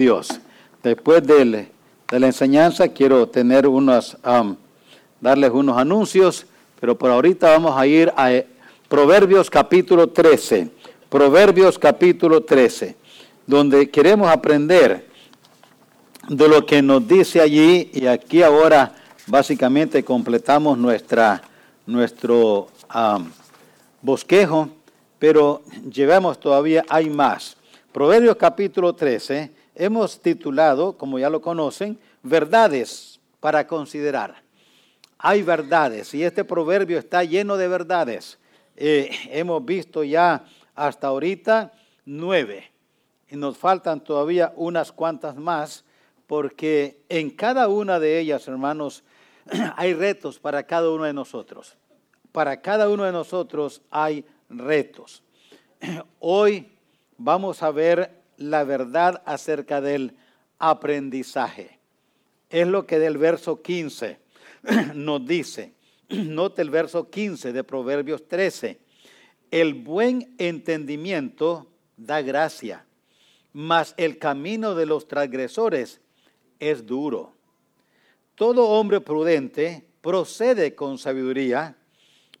[0.00, 0.40] Dios.
[0.80, 1.66] Después de
[2.08, 4.16] la enseñanza quiero tener unos,
[5.20, 6.46] darles unos anuncios,
[6.78, 8.46] pero por ahorita vamos a ir a eh,
[8.88, 10.70] Proverbios capítulo 13.
[11.08, 12.94] Proverbios capítulo 13,
[13.44, 15.08] donde queremos aprender
[16.28, 18.94] de lo que nos dice allí y aquí ahora
[19.26, 21.42] básicamente completamos nuestra,
[21.86, 22.68] nuestro
[24.00, 24.68] bosquejo,
[25.18, 25.62] pero
[25.92, 27.56] llevamos todavía, hay más.
[27.90, 34.42] Proverbios capítulo 13 hemos titulado, como ya lo conocen, verdades para considerar.
[35.18, 38.38] Hay verdades y este proverbio está lleno de verdades.
[38.76, 40.44] Eh, hemos visto ya
[40.74, 41.72] hasta ahorita
[42.04, 42.70] nueve
[43.30, 45.84] y nos faltan todavía unas cuantas más
[46.26, 49.02] porque en cada una de ellas, hermanos,
[49.76, 51.76] hay retos para cada uno de nosotros.
[52.32, 55.22] Para cada uno de nosotros hay retos.
[56.18, 56.70] Hoy
[57.16, 60.16] vamos a ver la verdad acerca del
[60.58, 61.78] aprendizaje.
[62.48, 64.18] Es lo que del verso 15
[64.94, 65.74] nos dice.
[66.08, 68.78] Note el verso 15 de Proverbios 13.
[69.50, 72.86] El buen entendimiento da gracia,
[73.52, 76.00] mas el camino de los transgresores
[76.58, 77.34] es duro.
[78.34, 81.76] Todo hombre prudente procede con sabiduría,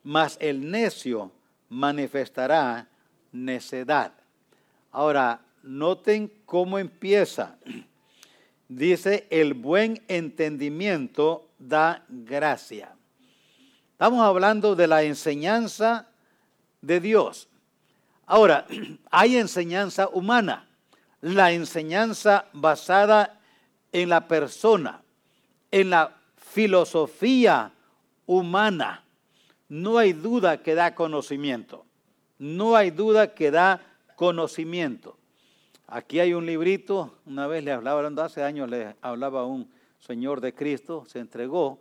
[0.04, 1.32] mas el necio
[1.68, 2.88] manifestará
[3.32, 4.12] necedad.
[4.92, 7.58] Ahora, noten cómo empieza.
[8.68, 12.94] Dice, el buen entendimiento da gracia.
[13.92, 16.08] Estamos hablando de la enseñanza
[16.80, 17.48] de Dios.
[18.26, 18.66] Ahora,
[19.10, 20.68] hay enseñanza humana,
[21.20, 23.40] la enseñanza basada
[23.90, 25.02] en la persona,
[25.70, 27.72] en la filosofía
[28.26, 29.02] humana.
[29.68, 31.84] No hay duda que da conocimiento.
[32.38, 33.80] No hay duda que da
[34.14, 35.17] conocimiento.
[35.90, 40.42] Aquí hay un librito, una vez le hablaba, hace años le hablaba a un señor
[40.42, 41.80] de Cristo, se entregó,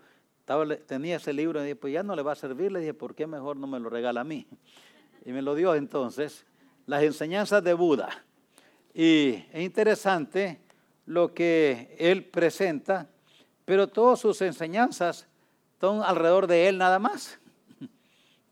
[0.85, 3.15] tenía ese libro y dije, pues ya no le va a servir, le dije, ¿por
[3.15, 4.47] qué mejor no me lo regala a mí?
[5.25, 6.45] Y me lo dio entonces,
[6.85, 8.23] las enseñanzas de Buda.
[8.93, 10.61] Y es interesante
[11.05, 13.09] lo que él presenta,
[13.65, 15.27] pero todas sus enseñanzas
[15.81, 17.37] son alrededor de él nada más.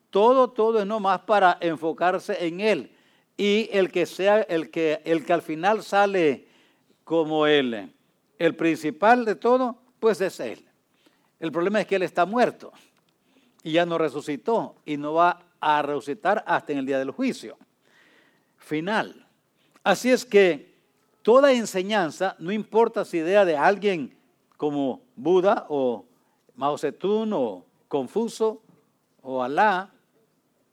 [0.09, 2.94] Todo, todo es nomás para enfocarse en él
[3.37, 6.47] y el que sea el que el que al final sale
[7.03, 7.93] como él,
[8.39, 10.65] el principal de todo, pues es él.
[11.39, 12.71] El problema es que él está muerto
[13.61, 17.57] y ya no resucitó y no va a resucitar hasta en el día del juicio
[18.57, 19.27] final.
[19.83, 20.73] Así es que
[21.21, 24.15] toda enseñanza, no importa si idea de alguien
[24.57, 26.05] como Buda o
[26.55, 28.61] Mao Zedong o Confuso
[29.21, 29.91] o Alá,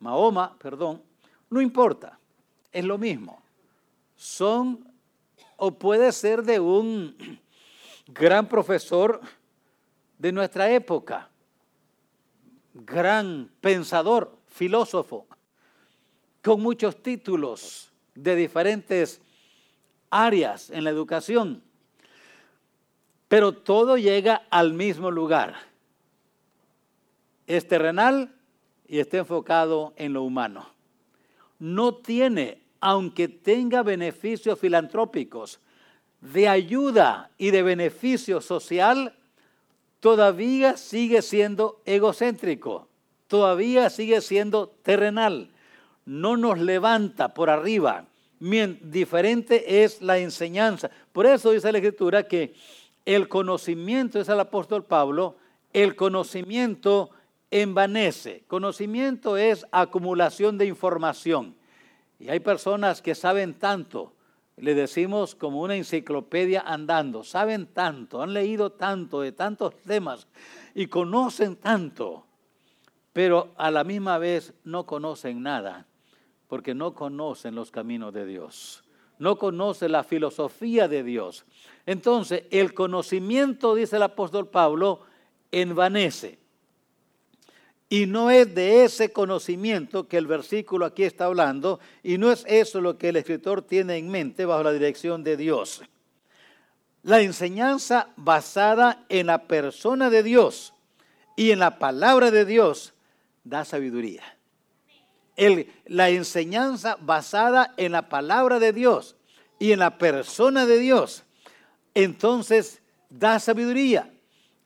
[0.01, 1.03] Mahoma, perdón,
[1.51, 2.19] no importa
[2.73, 3.43] es lo mismo.
[4.17, 4.93] Son
[5.57, 7.17] o puede ser de un
[8.09, 9.21] gran profesor
[10.19, 11.29] de nuestra época,
[12.75, 15.27] gran pensador, filósofo,
[16.43, 19.21] con muchos títulos de diferentes
[20.11, 21.63] áreas en la educación,
[23.29, 25.55] pero todo llega al mismo lugar.
[27.47, 28.35] Es terrenal
[28.87, 30.69] y está enfocado en lo humano.
[31.59, 35.61] No tiene aunque tenga beneficios filantrópicos,
[36.21, 39.15] de ayuda y de beneficio social,
[40.01, 42.89] todavía sigue siendo egocéntrico,
[43.29, 45.51] todavía sigue siendo terrenal,
[46.05, 48.07] no nos levanta por arriba.
[48.41, 50.91] Diferente es la enseñanza.
[51.13, 52.53] Por eso dice la Escritura que
[53.07, 55.37] el conocimiento, es el apóstol Pablo,
[55.73, 57.11] el conocimiento
[57.53, 58.43] envanece.
[58.49, 61.62] Conocimiento es acumulación de información.
[62.23, 64.13] Y hay personas que saben tanto,
[64.57, 70.29] le decimos como una enciclopedia andando, saben tanto, han leído tanto de tantos temas
[70.73, 72.25] y conocen tanto,
[73.13, 75.89] pero a la misma vez no conocen nada,
[76.47, 78.85] porque no conocen los caminos de Dios,
[79.19, 81.45] no conocen la filosofía de Dios.
[81.87, 85.01] Entonces, el conocimiento, dice el apóstol Pablo,
[85.51, 86.39] envanece.
[87.93, 92.43] Y no es de ese conocimiento que el versículo aquí está hablando, y no es
[92.49, 95.83] eso lo que el escritor tiene en mente bajo la dirección de Dios.
[97.03, 100.73] La enseñanza basada en la persona de Dios
[101.37, 102.95] y en la palabra de Dios
[103.45, 104.23] da sabiduría.
[105.85, 109.17] la enseñanza basada en la palabra de Dios
[109.59, 111.25] y en la persona de Dios,
[111.93, 112.81] entonces
[113.11, 114.11] da sabiduría.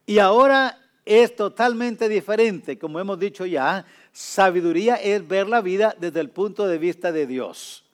[0.07, 2.79] Y ahora es totalmente diferente.
[2.79, 7.27] Como hemos dicho ya, sabiduría es ver la vida desde el punto de vista de
[7.27, 7.85] Dios.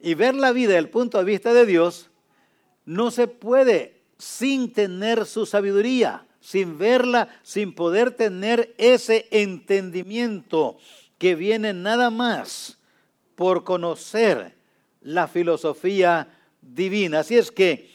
[0.00, 2.10] Y ver la vida desde el punto de vista de Dios
[2.86, 10.78] no se puede sin tener su sabiduría, sin verla, sin poder tener ese entendimiento
[11.18, 12.78] que viene nada más
[13.34, 14.54] por conocer
[15.02, 16.28] la filosofía
[16.62, 17.20] divina.
[17.20, 17.90] Así es que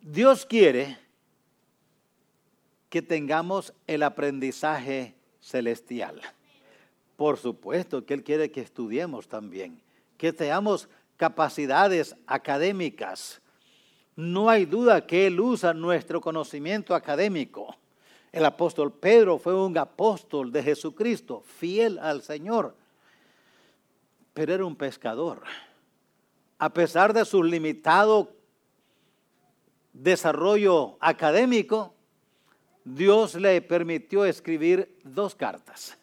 [0.00, 1.01] Dios quiere
[2.92, 6.20] que tengamos el aprendizaje celestial.
[7.16, 9.80] Por supuesto que Él quiere que estudiemos también,
[10.18, 13.40] que tengamos capacidades académicas.
[14.14, 17.74] No hay duda que Él usa nuestro conocimiento académico.
[18.30, 22.76] El apóstol Pedro fue un apóstol de Jesucristo, fiel al Señor,
[24.34, 25.44] pero era un pescador.
[26.58, 28.36] A pesar de su limitado
[29.94, 31.94] desarrollo académico,
[32.84, 35.96] Dios le permitió escribir dos cartas.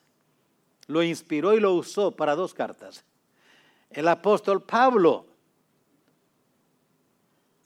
[0.88, 3.04] Lo inspiró y lo usó para dos cartas.
[3.90, 5.26] El apóstol Pablo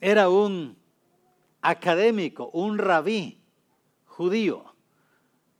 [0.00, 0.76] era un
[1.62, 3.40] académico, un rabí
[4.06, 4.74] judío.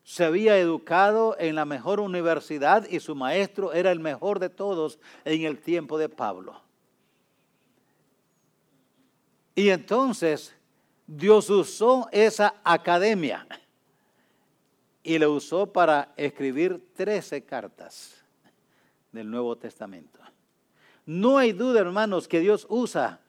[0.02, 4.98] Se había educado en la mejor universidad y su maestro era el mejor de todos
[5.24, 6.60] en el tiempo de Pablo.
[9.54, 10.54] Y entonces
[11.06, 13.46] Dios usó esa academia
[15.02, 18.24] y la usó para escribir 13 cartas
[19.12, 20.20] del Nuevo Testamento.
[21.06, 23.20] No hay duda, hermanos, que Dios usa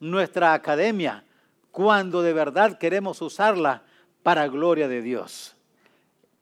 [0.00, 1.24] nuestra academia
[1.70, 3.84] cuando de verdad queremos usarla
[4.24, 5.56] para gloria de Dios.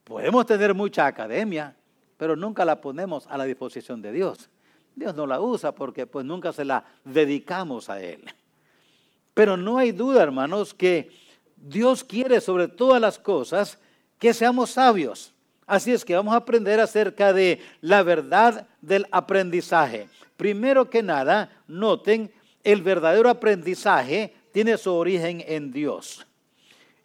[0.05, 1.76] Podemos tener mucha academia,
[2.17, 4.49] pero nunca la ponemos a la disposición de Dios.
[4.96, 8.25] Dios no la usa porque pues nunca se la dedicamos a Él.
[9.38, 11.12] Pero no hay duda, hermanos, que
[11.55, 13.79] Dios quiere sobre todas las cosas
[14.19, 15.32] que seamos sabios.
[15.64, 20.08] Así es que vamos a aprender acerca de la verdad del aprendizaje.
[20.37, 22.32] Primero que nada, noten,
[22.64, 26.26] el verdadero aprendizaje tiene su origen en Dios.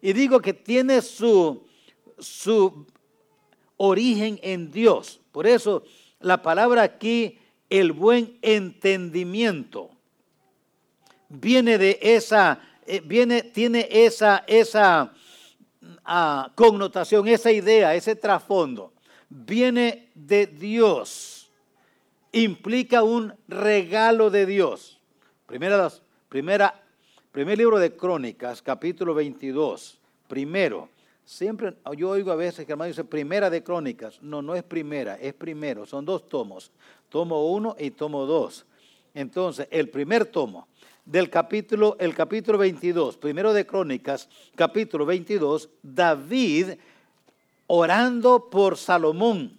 [0.02, 1.64] Y digo que tiene su,
[2.18, 2.84] su
[3.76, 5.20] origen en Dios.
[5.30, 5.84] Por eso
[6.18, 7.38] la palabra aquí,
[7.70, 9.93] el buen entendimiento
[11.28, 15.12] viene de esa, eh, viene, tiene esa, esa
[16.04, 18.92] ah, connotación, esa idea, ese trasfondo.
[19.28, 21.50] Viene de Dios.
[22.32, 25.00] Implica un regalo de Dios.
[25.46, 25.90] Primera,
[26.28, 26.82] primera,
[27.30, 29.98] primer libro de Crónicas, capítulo 22.
[30.28, 30.88] Primero.
[31.24, 34.20] Siempre yo oigo a veces que hermano dice primera de Crónicas.
[34.20, 35.86] No, no es primera, es primero.
[35.86, 36.70] Son dos tomos.
[37.08, 38.66] Tomo uno y tomo dos.
[39.14, 40.68] Entonces, el primer tomo
[41.04, 46.70] del capítulo, el capítulo 22, primero de Crónicas, capítulo 22, David
[47.66, 49.58] orando por Salomón,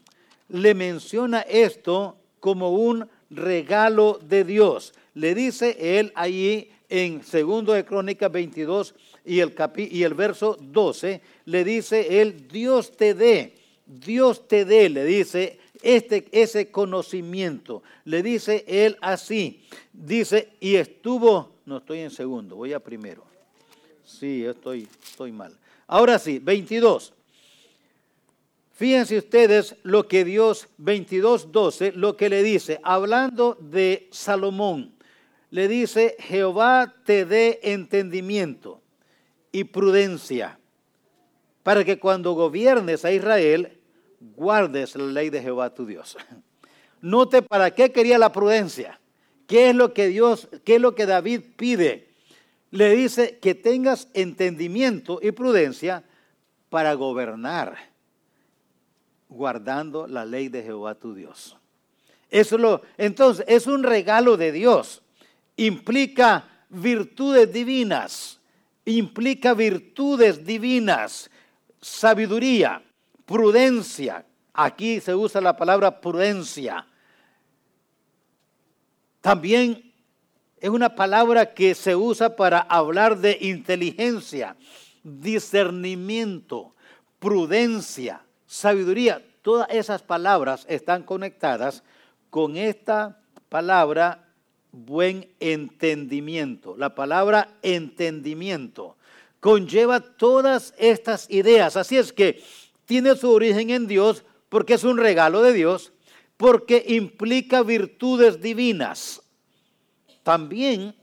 [0.50, 4.94] le menciona esto como un regalo de Dios.
[5.13, 8.95] Le dice él allí en segundo de Crónicas 22
[9.25, 13.56] y el, y el verso 12, le dice él, Dios te dé,
[13.86, 17.84] Dios te dé, le dice este, ese conocimiento.
[18.04, 23.24] Le dice él así, dice, y estuvo, no estoy en segundo, voy a primero.
[24.04, 25.56] Sí, estoy, estoy mal.
[25.88, 27.14] Ahora sí, 22.
[28.74, 34.96] Fíjense ustedes lo que Dios, 22, 12, lo que le dice, hablando de Salomón,
[35.52, 38.82] le dice, Jehová te dé entendimiento
[39.52, 40.60] y prudencia,
[41.63, 43.75] para que cuando gobiernes a Israel,
[44.36, 46.17] guardes la ley de Jehová tu Dios.
[47.01, 49.00] Note para qué quería la prudencia.
[49.48, 52.10] ¿Qué es lo que Dios, qué es lo que David pide?
[52.72, 56.03] Le dice que tengas entendimiento y prudencia
[56.70, 57.75] para gobernar,
[59.29, 61.58] guardando la ley de Jehová tu Dios.
[62.29, 65.03] Eso lo, entonces, es un regalo de Dios.
[65.58, 68.39] Implica virtudes divinas,
[68.84, 71.29] implica virtudes divinas,
[71.79, 72.84] sabiduría,
[73.25, 74.25] prudencia.
[74.53, 76.88] Aquí se usa la palabra prudencia.
[79.22, 79.94] También
[80.58, 84.55] es una palabra que se usa para hablar de inteligencia,
[85.03, 86.75] discernimiento,
[87.20, 89.24] prudencia, sabiduría.
[89.41, 91.84] Todas esas palabras están conectadas
[92.29, 94.25] con esta palabra
[94.72, 96.75] buen entendimiento.
[96.77, 98.98] La palabra entendimiento
[99.39, 101.77] conlleva todas estas ideas.
[101.77, 102.44] Así es que
[102.86, 105.92] tiene su origen en Dios porque es un regalo de Dios,
[106.38, 109.22] porque implica virtudes divinas.
[110.24, 110.96] También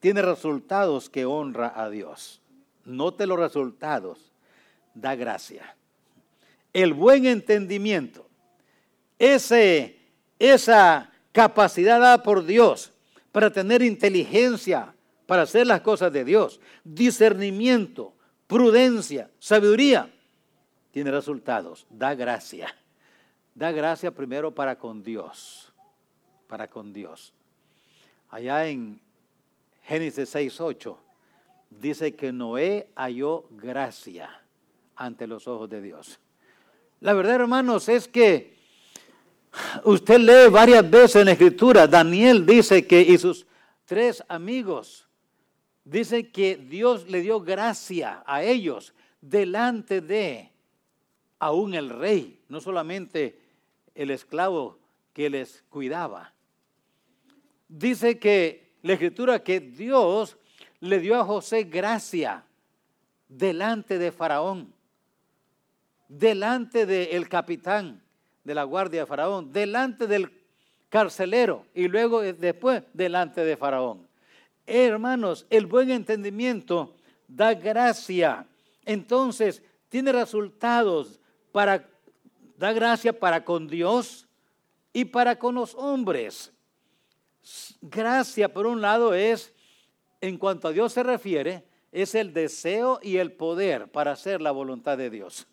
[0.00, 2.40] tiene resultados que honra a Dios.
[2.84, 4.32] Note los resultados,
[4.94, 5.76] da gracia.
[6.72, 8.28] El buen entendimiento,
[9.18, 9.98] ese,
[10.38, 12.92] esa capacidad dada por Dios
[13.32, 14.94] para tener inteligencia,
[15.26, 18.12] para hacer las cosas de Dios, discernimiento,
[18.46, 20.13] prudencia, sabiduría,
[20.94, 22.72] tiene resultados, da gracia.
[23.52, 25.72] Da gracia primero para con Dios,
[26.46, 27.34] para con Dios.
[28.30, 29.00] Allá en
[29.82, 30.96] Génesis 6.8
[31.68, 34.40] dice que Noé halló gracia
[34.94, 36.20] ante los ojos de Dios.
[37.00, 38.56] La verdad, hermanos, es que
[39.82, 43.48] usted lee varias veces en la escritura, Daniel dice que y sus
[43.84, 45.08] tres amigos,
[45.82, 50.53] dice que Dios le dio gracia a ellos delante de
[51.44, 53.38] aún el rey, no solamente
[53.94, 54.78] el esclavo
[55.12, 56.32] que les cuidaba.
[57.68, 60.38] Dice que la escritura que Dios
[60.80, 62.46] le dio a José gracia
[63.28, 64.72] delante de Faraón,
[66.08, 68.02] delante del capitán
[68.42, 70.32] de la guardia de Faraón, delante del
[70.88, 74.08] carcelero y luego eh, después delante de Faraón.
[74.66, 76.94] Hermanos, el buen entendimiento
[77.28, 78.46] da gracia.
[78.86, 81.20] Entonces, tiene resultados
[81.54, 81.88] para,
[82.56, 84.26] da gracia para con Dios
[84.92, 86.52] y para con los hombres.
[87.80, 89.52] Gracia, por un lado, es,
[90.20, 94.50] en cuanto a Dios se refiere, es el deseo y el poder para hacer la
[94.50, 95.46] voluntad de Dios.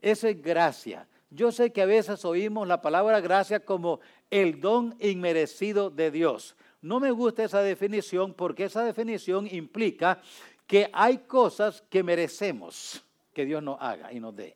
[0.00, 1.06] Eso es gracia.
[1.28, 6.56] Yo sé que a veces oímos la palabra gracia como el don inmerecido de Dios.
[6.80, 10.22] No me gusta esa definición porque esa definición implica
[10.66, 13.04] que hay cosas que merecemos
[13.34, 14.54] que Dios nos haga y nos dé.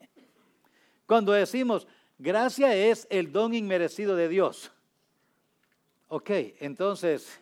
[1.12, 1.86] Cuando decimos
[2.18, 4.72] gracia es el don inmerecido de Dios.
[6.08, 7.38] Ok, entonces,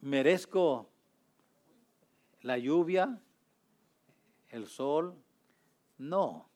[0.00, 0.88] ¿merezco
[2.42, 3.18] la lluvia,
[4.50, 5.16] el sol?
[5.98, 6.48] No.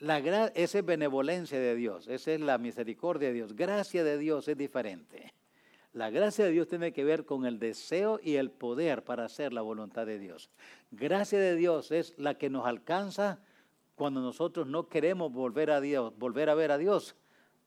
[0.00, 3.54] La esa es benevolencia de Dios, esa es la misericordia de Dios.
[3.54, 5.34] Gracia de Dios es diferente.
[5.92, 9.52] La gracia de Dios tiene que ver con el deseo y el poder para hacer
[9.52, 10.50] la voluntad de Dios.
[10.90, 13.38] Gracia de Dios es la que nos alcanza
[13.98, 15.80] cuando nosotros no queremos volver a
[16.16, 17.16] volver a ver a Dios.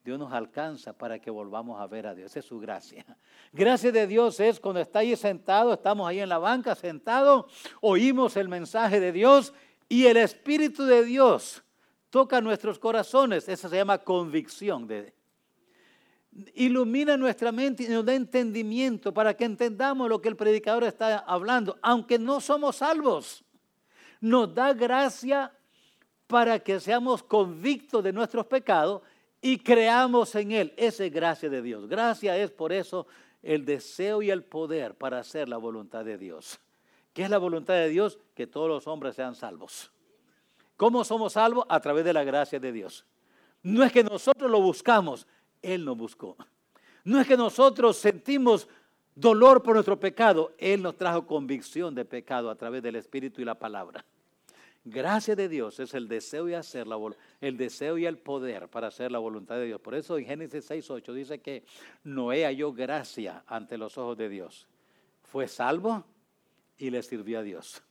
[0.04, 2.32] Dios nos alcanza para que volvamos a ver a Dios.
[2.32, 3.06] Esa es su gracia.
[3.54, 7.48] Gracia de Dios es cuando está ahí sentado, estamos ahí en la banca sentado,
[7.82, 9.54] oímos el mensaje de Dios
[9.88, 11.62] y el Espíritu de Dios
[12.10, 13.48] toca nuestros corazones.
[13.48, 14.88] Esa se llama convicción.
[16.56, 21.20] Ilumina nuestra mente y nos da entendimiento para que entendamos lo que el predicador está
[21.20, 23.44] hablando, aunque no somos salvos.
[24.22, 25.52] Nos da gracia
[26.32, 29.02] para que seamos convictos de nuestros pecados
[29.42, 30.74] y creamos en Él.
[30.78, 31.90] Esa es gracia de Dios.
[31.90, 33.06] Gracia es por eso
[33.44, 36.58] el deseo y el poder para hacer la voluntad de Dios.
[37.12, 38.18] ¿Qué es la voluntad de Dios?
[38.34, 39.92] Que todos los hombres sean salvos.
[40.78, 41.66] ¿Cómo somos salvos?
[41.68, 43.06] A través de la gracia de Dios.
[43.62, 45.28] No es que nosotros lo buscamos,
[45.62, 46.38] Él nos buscó.
[47.04, 48.70] No es que nosotros sentimos
[49.16, 53.46] dolor por nuestro pecado, Él nos trajo convicción de pecado a través del Espíritu y
[53.46, 54.06] la palabra.
[54.84, 56.98] Gracia de Dios es el deseo y hacer la
[57.40, 59.80] el deseo y el poder para hacer la voluntad de Dios.
[59.80, 61.64] Por eso en Génesis 6:8 dice que
[62.04, 64.68] Noé halló gracia ante los ojos de Dios.
[65.22, 66.04] Fue salvo
[66.78, 67.84] y le sirvió a Dios.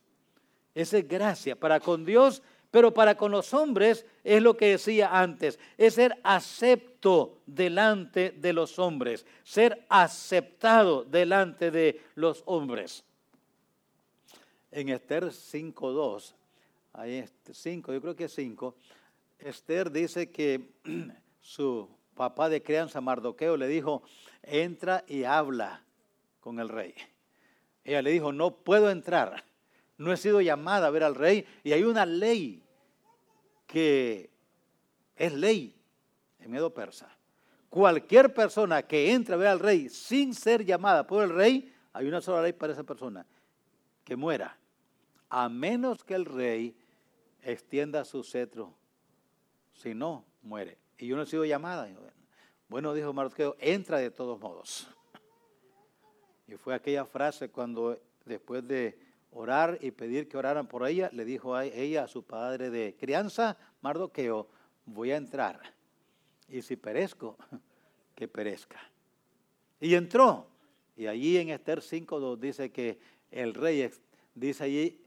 [0.75, 5.19] Esa es gracia para con Dios pero para con los hombres es lo que decía
[5.19, 13.03] antes, es ser acepto delante de los hombres, ser aceptado delante de los hombres.
[14.71, 16.33] En Esther 5.2,
[16.93, 18.75] ahí 5, yo creo que 5,
[19.39, 20.69] Esther dice que
[21.41, 24.03] su papá de crianza, Mardoqueo, le dijo,
[24.43, 25.83] entra y habla
[26.39, 26.93] con el rey.
[27.83, 29.43] Ella le dijo, no puedo entrar
[30.01, 32.63] no he sido llamada a ver al rey y hay una ley
[33.67, 34.31] que
[35.15, 35.79] es ley
[36.39, 37.07] en Medo Persa.
[37.69, 42.07] Cualquier persona que entre a ver al rey sin ser llamada por el rey, hay
[42.07, 43.25] una sola ley para esa persona,
[44.03, 44.57] que muera,
[45.29, 46.75] a menos que el rey
[47.43, 48.73] extienda su cetro.
[49.73, 50.77] Si no, muere.
[50.97, 51.89] Y yo no he sido llamada.
[52.67, 54.87] Bueno, dijo Mardoqueo, entra de todos modos.
[56.47, 58.99] Y fue aquella frase cuando después de
[59.31, 63.57] orar y pedir que oraran por ella, le dijo ella, a su padre de crianza,
[63.81, 64.47] Mardoqueo,
[64.85, 65.59] voy a entrar.
[66.47, 67.37] Y si perezco,
[68.15, 68.79] que perezca.
[69.79, 70.47] Y entró.
[70.95, 72.99] Y allí en Esther 5.2 dice que
[73.31, 73.89] el rey,
[74.35, 75.01] dice allí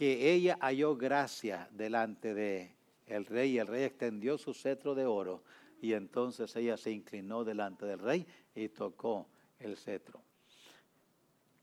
[0.00, 5.04] que ella halló gracia delante de el rey y el rey extendió su cetro de
[5.04, 5.42] oro
[5.82, 9.28] y entonces ella se inclinó delante del rey y tocó
[9.58, 10.22] el cetro.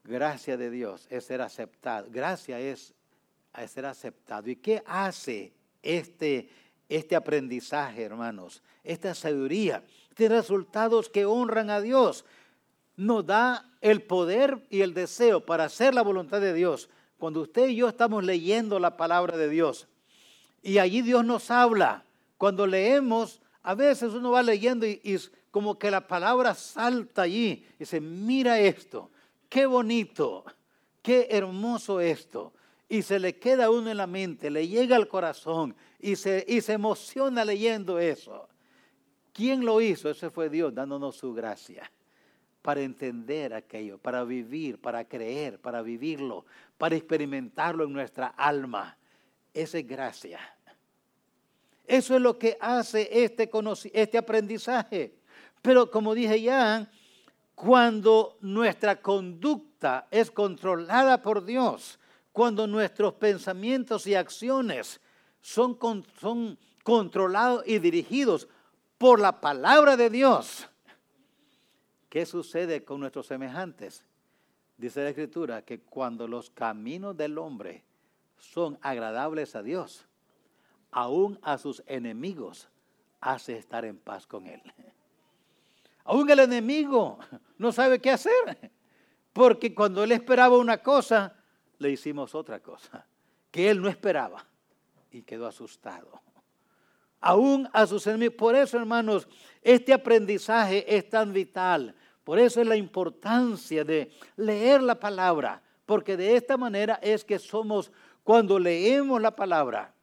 [0.03, 2.09] Gracia de Dios es ser aceptado.
[2.11, 2.93] Gracia es,
[3.69, 4.47] ser aceptado.
[4.51, 5.51] ¿Y qué hace
[5.81, 6.47] este,
[6.87, 8.61] este aprendizaje, hermanos?
[8.83, 9.83] Esta sabiduría.
[10.13, 12.23] Tiene resultados que honran a Dios.
[12.97, 16.87] nos da el poder y el deseo para hacer la voluntad de Dios.
[17.17, 19.87] Cuando usted y yo estamos leyendo la palabra de Dios
[20.61, 22.03] y allí Dios nos habla,
[22.37, 25.17] cuando leemos, a veces uno va leyendo y, y
[25.49, 29.09] como que la palabra salta allí y dice, mira esto,
[29.49, 30.45] qué bonito,
[31.01, 32.53] qué hermoso esto.
[32.89, 36.45] Y se le queda a uno en la mente, le llega al corazón y se,
[36.47, 38.47] y se emociona leyendo eso.
[39.33, 40.09] ¿Quién lo hizo?
[40.09, 41.91] Ese fue Dios dándonos su gracia
[42.67, 46.45] para entender aquello, para vivir, para creer, para vivirlo,
[46.77, 48.97] para experimentarlo en nuestra alma.
[49.53, 50.39] Esa es gracia.
[51.85, 53.49] Eso es lo que hace este,
[53.93, 55.15] este aprendizaje.
[55.61, 56.91] Pero como dije ya,
[57.55, 61.97] cuando nuestra conducta es controlada por Dios,
[62.33, 64.99] cuando nuestros pensamientos y acciones
[65.39, 65.79] son,
[66.19, 68.49] son controlados y dirigidos
[68.97, 70.67] por la palabra de Dios.
[72.09, 74.05] ¿Qué sucede con nuestros semejantes?
[74.77, 77.83] Dice la Escritura que cuando los caminos del hombre
[78.37, 80.07] son agradables a Dios,
[80.91, 82.69] aún a sus enemigos
[83.19, 84.61] hace estar en paz con Él.
[86.09, 87.19] Aún el enemigo
[87.57, 88.71] no sabe qué hacer,
[89.33, 91.35] porque cuando Él esperaba una cosa,
[91.79, 93.05] le hicimos otra cosa,
[93.51, 94.45] que Él no esperaba
[95.11, 96.21] y quedó asustado
[97.21, 98.35] aún a sus enemigos.
[98.35, 99.27] Por eso, hermanos,
[99.61, 101.95] este aprendizaje es tan vital.
[102.23, 107.39] Por eso es la importancia de leer la palabra, porque de esta manera es que
[107.39, 107.91] somos,
[108.23, 109.93] cuando leemos la palabra,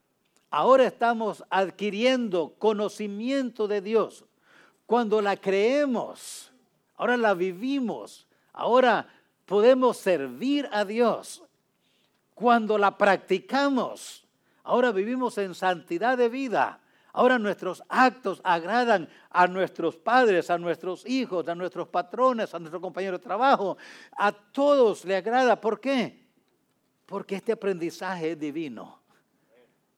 [0.50, 4.24] ahora estamos adquiriendo conocimiento de Dios.
[4.86, 6.50] Cuando la creemos,
[6.96, 9.08] ahora la vivimos, ahora
[9.44, 11.42] podemos servir a Dios.
[12.34, 14.26] Cuando la practicamos,
[14.62, 16.80] ahora vivimos en santidad de vida
[17.16, 22.82] Ahora nuestros actos agradan a nuestros padres, a nuestros hijos, a nuestros patrones, a nuestros
[22.82, 23.76] compañeros de trabajo.
[24.18, 25.60] A todos le agrada.
[25.60, 26.26] ¿Por qué?
[27.06, 29.00] Porque este aprendizaje es divino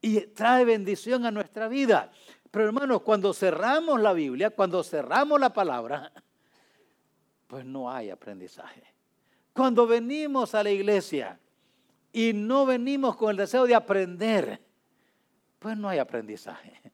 [0.02, 2.12] y trae bendición a nuestra vida.
[2.50, 6.12] Pero hermanos, cuando cerramos la Biblia, cuando cerramos la palabra,
[7.46, 8.83] pues no hay aprendizaje.
[9.55, 11.40] Cuando venimos a la iglesia
[12.12, 14.62] y no venimos con el deseo de aprender,
[15.59, 16.92] pues no hay aprendizaje.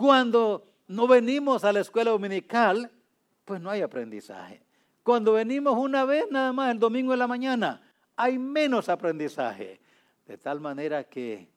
[0.00, 2.90] Cuando no venimos a la escuela dominical,
[3.44, 4.62] pues no hay aprendizaje.
[5.02, 7.82] Cuando venimos una vez nada más el domingo en la mañana,
[8.16, 9.78] hay menos aprendizaje.
[10.26, 11.50] De tal manera que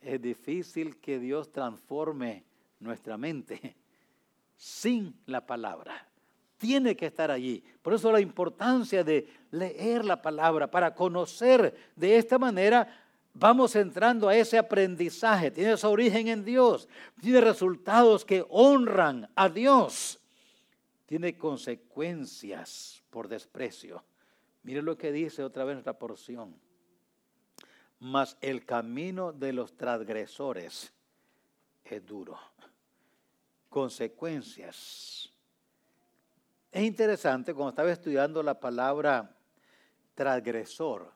[0.00, 2.42] es difícil que Dios transforme
[2.80, 3.76] nuestra mente
[4.56, 6.08] sin la palabra.
[6.56, 7.62] Tiene que estar allí.
[7.82, 13.05] Por eso la importancia de leer la palabra para conocer de esta manera
[13.38, 16.88] vamos entrando a ese aprendizaje, tiene su origen en Dios,
[17.20, 20.18] tiene resultados que honran a Dios,
[21.04, 24.04] tiene consecuencias por desprecio.
[24.62, 26.58] Mire lo que dice otra vez nuestra porción.
[27.98, 30.92] Mas el camino de los transgresores
[31.84, 32.38] es duro.
[33.68, 35.32] Consecuencias.
[36.72, 39.34] Es interesante, cuando estaba estudiando la palabra
[40.14, 41.15] transgresor,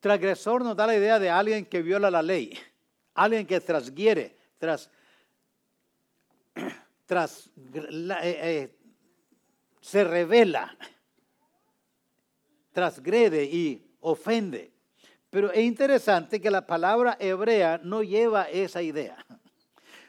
[0.00, 2.58] Transgresor nos da la idea de alguien que viola la ley,
[3.14, 4.90] alguien que trasgiere, tras,
[7.06, 7.90] tras eh,
[8.22, 8.76] eh,
[9.80, 10.76] se revela,
[12.72, 14.72] trasgrede y ofende.
[15.30, 19.24] Pero es interesante que la palabra hebrea no lleva esa idea.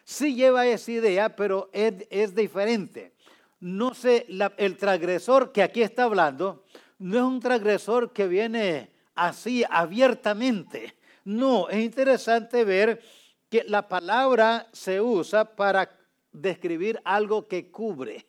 [0.04, 3.14] Sí lleva esa idea, pero es, diferente.
[3.60, 4.26] No sé,
[4.58, 6.64] el transgresor que aquí está hablando,
[7.00, 10.96] no es un transgresor que viene así abiertamente.
[11.26, 13.02] No, es interesante ver
[13.50, 15.92] que la palabra se usa para
[16.32, 18.26] describir algo que cubre.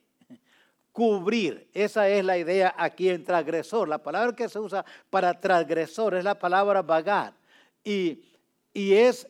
[0.91, 3.89] Cubrir, esa es la idea aquí en transgresor.
[3.89, 7.35] La palabra que se usa para transgresor es la palabra vagar.
[7.85, 8.25] Y,
[8.75, 9.29] y es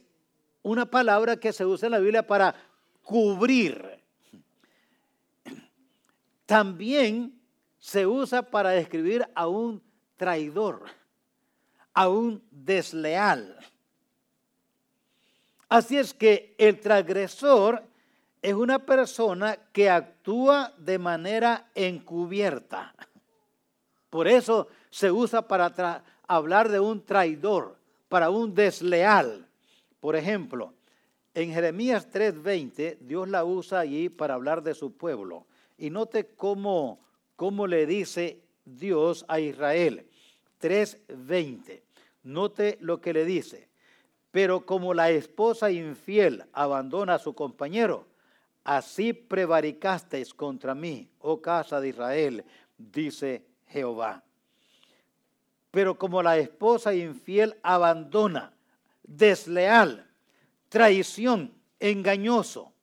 [0.62, 2.54] una palabra que se usa en la Biblia para
[3.02, 4.02] cubrir.
[6.46, 7.38] También
[7.78, 9.82] se usa para describir a un
[10.16, 10.97] traidor
[11.98, 13.56] a un desleal.
[15.68, 17.82] Así es que el transgresor
[18.40, 22.94] es una persona que actúa de manera encubierta.
[24.10, 27.76] Por eso se usa para hablar de un traidor,
[28.08, 29.48] para un desleal.
[29.98, 30.72] Por ejemplo,
[31.34, 35.46] en Jeremías 3:20, Dios la usa allí para hablar de su pueblo.
[35.76, 37.00] Y note cómo,
[37.34, 40.06] cómo le dice Dios a Israel.
[40.60, 41.87] 3:20.
[42.28, 43.68] Note lo que le dice.
[44.30, 48.06] Pero como la esposa infiel abandona a su compañero,
[48.64, 52.44] así prevaricasteis contra mí, oh casa de Israel,
[52.76, 54.22] dice Jehová.
[55.70, 58.52] Pero como la esposa infiel abandona,
[59.02, 60.06] desleal,
[60.68, 62.74] traición, engañoso.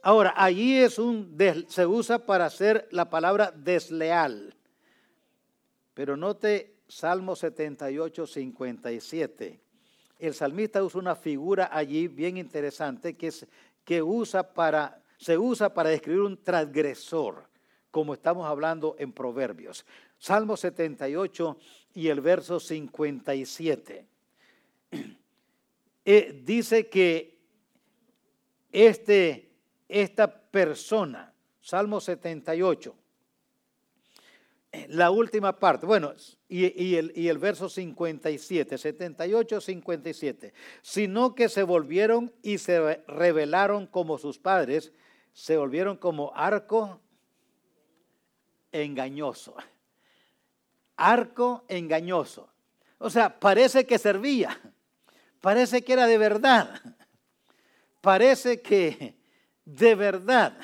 [0.00, 4.54] Ahora, allí es un, se usa para hacer la palabra desleal.
[5.92, 9.60] Pero note Salmo 78, 57.
[10.18, 13.46] El salmista usa una figura allí bien interesante que, es,
[13.84, 17.48] que usa para, se usa para describir un transgresor,
[17.90, 19.84] como estamos hablando en Proverbios.
[20.18, 21.58] Salmo 78
[21.94, 24.06] y el verso 57.
[26.08, 27.36] Eh, dice que
[28.70, 29.50] este,
[29.88, 32.94] esta persona, Salmo 78,
[34.88, 36.14] la última parte, bueno,
[36.48, 36.64] y,
[36.96, 44.18] el, y, el, verso 57, 78, 57, sino que se volvieron y se rebelaron como
[44.18, 44.92] sus padres,
[45.32, 47.00] se volvieron como arco
[48.72, 49.54] engañoso.
[50.96, 52.48] Arco engañoso.
[52.98, 54.58] O sea, parece que servía,
[55.40, 56.80] parece que era de verdad,
[58.00, 59.18] parece que
[59.64, 60.56] de verdad,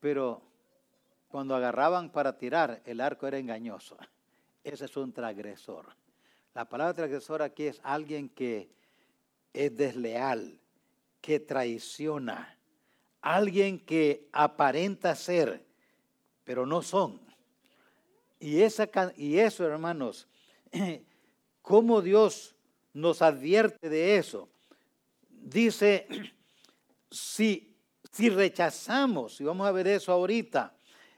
[0.00, 0.51] pero
[1.32, 3.96] cuando agarraban para tirar, el arco era engañoso.
[4.64, 5.86] Ese es un transgresor.
[6.54, 8.70] La palabra transgresor aquí es alguien que
[9.54, 10.60] es desleal,
[11.22, 12.58] que traiciona,
[13.22, 15.64] alguien que aparenta ser,
[16.44, 17.18] pero no son.
[18.38, 20.28] Y, esa, y eso, hermanos,
[21.62, 22.54] cómo Dios
[22.92, 24.50] nos advierte de eso.
[25.30, 26.06] Dice,
[27.10, 27.74] si,
[28.10, 30.76] si rechazamos, y vamos a ver eso ahorita,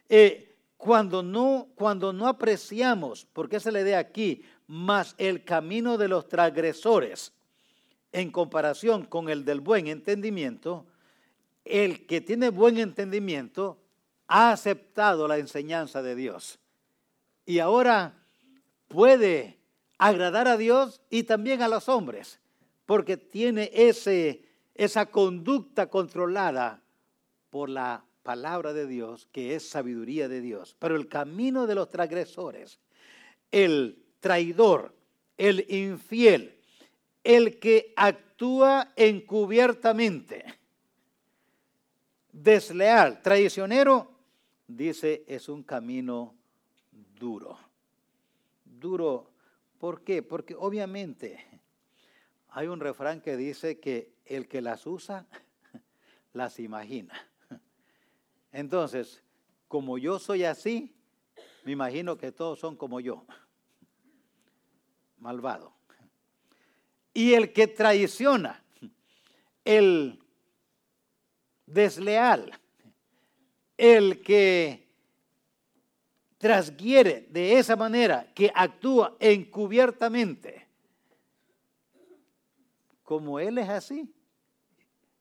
[0.08, 6.08] eh, cuando, no, cuando no apreciamos, porque se le dé aquí, más el camino de
[6.08, 7.32] los transgresores
[8.12, 10.86] en comparación con el del buen entendimiento,
[11.64, 13.78] el que tiene buen entendimiento
[14.28, 16.58] ha aceptado la enseñanza de Dios.
[17.46, 18.14] Y ahora
[18.88, 19.58] puede
[19.98, 22.40] agradar a Dios y también a los hombres,
[22.86, 26.82] porque tiene ese, esa conducta controlada
[27.50, 30.74] por la palabra de Dios, que es sabiduría de Dios.
[30.80, 32.80] Pero el camino de los transgresores,
[33.52, 34.92] el traidor,
[35.36, 36.58] el infiel,
[37.22, 40.44] el que actúa encubiertamente,
[42.32, 44.10] desleal, traicionero,
[44.66, 46.34] dice, es un camino
[46.90, 47.58] duro.
[48.64, 49.30] Duro,
[49.78, 50.22] ¿por qué?
[50.22, 51.44] Porque obviamente
[52.48, 55.26] hay un refrán que dice que el que las usa,
[56.32, 57.14] las imagina.
[58.54, 59.20] Entonces,
[59.66, 60.94] como yo soy así,
[61.64, 63.26] me imagino que todos son como yo,
[65.18, 65.74] malvado.
[67.12, 68.62] Y el que traiciona,
[69.64, 70.22] el
[71.66, 72.52] desleal,
[73.76, 74.88] el que
[76.38, 80.68] trasquiere de esa manera, que actúa encubiertamente,
[83.02, 84.14] como él es así,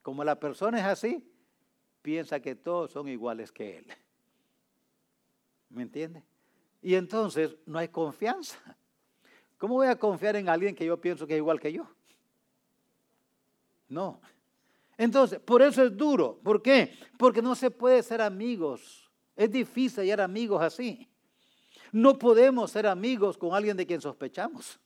[0.04, 1.33] como la persona es así,
[2.04, 3.88] piensa que todos son iguales que él.
[5.70, 6.22] ¿Me entiende?
[6.84, 8.60] Y entonces no hay confianza.
[9.58, 11.90] ¿Cómo voy a confiar en alguien que yo pienso que es igual que yo?
[13.88, 14.22] No.
[14.98, 16.40] Entonces, por eso es duro.
[16.44, 16.94] ¿Por qué?
[17.18, 19.10] Porque no se puede ser amigos.
[19.36, 21.08] Es difícil ser amigos así.
[21.92, 24.80] No podemos ser amigos con alguien de quien sospechamos.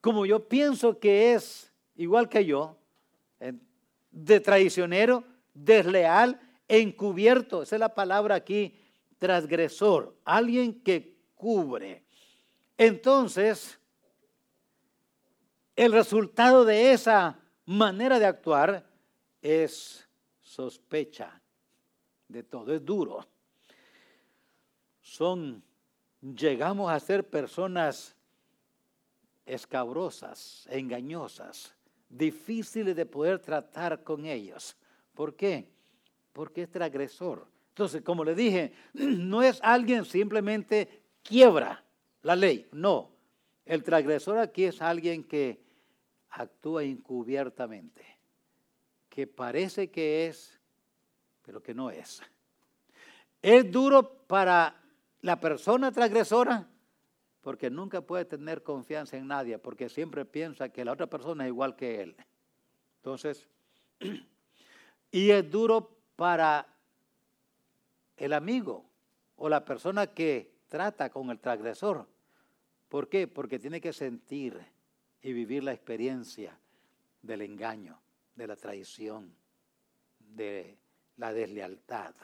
[0.00, 2.76] Como yo pienso que es igual que yo,
[4.10, 5.24] de traicionero,
[5.64, 7.62] desleal, encubierto.
[7.62, 8.74] Esa es la palabra aquí,
[9.18, 12.04] transgresor, alguien que cubre.
[12.76, 13.78] Entonces,
[15.76, 18.86] el resultado de esa manera de actuar
[19.40, 20.08] es
[20.40, 21.40] sospecha
[22.28, 23.26] de todo, es duro.
[25.00, 25.62] Son,
[26.20, 28.14] llegamos a ser personas
[29.44, 31.74] escabrosas, engañosas,
[32.08, 34.76] difíciles de poder tratar con ellos.
[35.20, 35.70] ¿Por qué?
[36.32, 37.46] Porque es transgresor.
[37.68, 41.84] Entonces, como le dije, no es alguien simplemente quiebra
[42.22, 43.10] la ley, no.
[43.66, 45.62] El transgresor aquí es alguien que
[46.30, 48.02] actúa encubiertamente,
[49.10, 50.58] que parece que es,
[51.42, 52.22] pero que no es.
[53.42, 54.74] Es duro para
[55.20, 56.66] la persona transgresora
[57.42, 61.48] porque nunca puede tener confianza en nadie, porque siempre piensa que la otra persona es
[61.48, 62.16] igual que él.
[63.02, 63.46] Entonces,
[65.10, 66.66] Y es duro para
[68.16, 68.84] el amigo
[69.36, 72.06] o la persona que trata con el transgresor.
[72.88, 73.26] ¿Por qué?
[73.26, 74.58] Porque tiene que sentir
[75.22, 76.58] y vivir la experiencia
[77.22, 77.98] del engaño,
[78.34, 79.34] de la traición,
[80.18, 80.76] de
[81.16, 82.14] la deslealtad.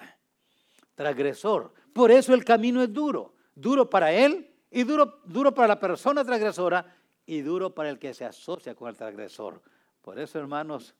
[0.94, 1.72] Transgresor.
[1.92, 3.35] Por eso el camino es duro.
[3.55, 6.94] Duro para él y duro, duro para la persona transgresora
[7.25, 9.62] y duro para el que se asocia con el transgresor.
[10.03, 10.94] Por eso, hermanos,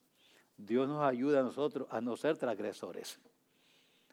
[0.57, 3.19] Dios nos ayuda a nosotros a no ser transgresores.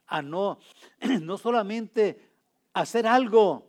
[0.07, 0.59] A no,
[1.23, 2.31] no solamente
[2.75, 3.67] hacer algo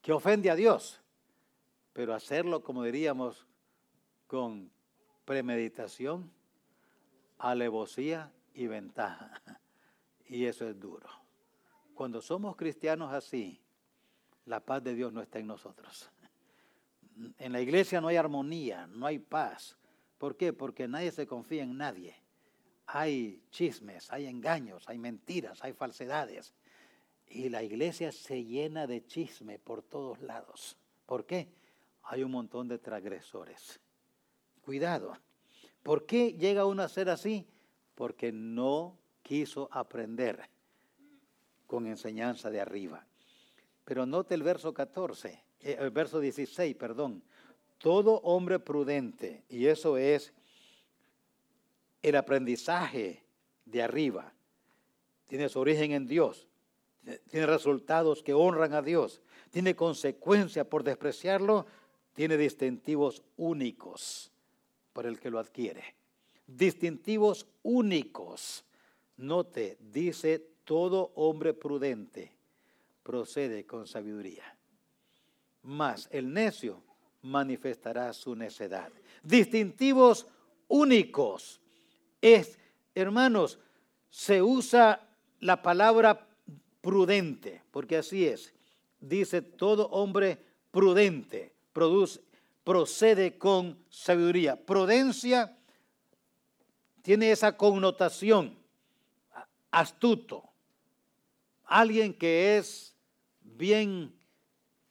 [0.00, 1.00] que ofende a Dios,
[1.92, 3.46] pero hacerlo, como diríamos,
[4.26, 4.70] con
[5.24, 6.32] premeditación,
[7.38, 9.40] alevosía y ventaja.
[10.26, 11.08] Y eso es duro.
[11.94, 13.60] Cuando somos cristianos así,
[14.46, 16.10] la paz de Dios no está en nosotros.
[17.38, 19.76] En la iglesia no hay armonía, no hay paz.
[20.22, 20.52] ¿Por qué?
[20.52, 22.14] Porque nadie se confía en nadie.
[22.86, 26.54] Hay chismes, hay engaños, hay mentiras, hay falsedades.
[27.26, 30.78] Y la iglesia se llena de chisme por todos lados.
[31.06, 31.48] ¿Por qué?
[32.04, 33.80] Hay un montón de transgresores.
[34.60, 35.18] Cuidado.
[35.82, 37.44] ¿Por qué llega uno a ser así?
[37.96, 40.48] Porque no quiso aprender
[41.66, 43.04] con enseñanza de arriba.
[43.84, 47.24] Pero note el verso 14, eh, el verso 16, perdón.
[47.82, 50.32] Todo hombre prudente, y eso es
[52.00, 53.22] el aprendizaje
[53.66, 54.32] de arriba,
[55.26, 56.48] tiene su origen en Dios
[57.30, 61.66] tiene resultados que honran a Dios, tiene consecuencias por despreciarlo,
[62.14, 64.30] tiene distintivos únicos
[64.92, 65.96] por el que lo adquiere.
[66.46, 68.64] Distintivos únicos.
[69.16, 72.32] Note, dice todo hombre prudente
[73.02, 74.56] procede con sabiduría.
[75.62, 76.82] Mas el necio
[77.22, 78.92] manifestará su necedad.
[79.22, 80.26] Distintivos
[80.68, 81.60] únicos.
[82.20, 82.58] Es,
[82.94, 83.58] hermanos,
[84.10, 85.08] se usa
[85.40, 86.28] la palabra
[86.80, 88.52] prudente, porque así es.
[89.00, 90.38] Dice todo hombre
[90.70, 92.20] prudente, produce,
[92.64, 94.56] procede con sabiduría.
[94.56, 95.56] Prudencia
[97.02, 98.56] tiene esa connotación,
[99.70, 100.44] astuto,
[101.64, 102.94] alguien que es
[103.40, 104.14] bien